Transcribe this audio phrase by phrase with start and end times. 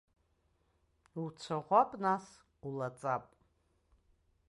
[1.23, 2.25] Уцәаӷәап нас,
[2.65, 3.23] улаҵап!